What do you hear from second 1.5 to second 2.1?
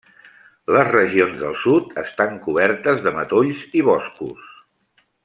sud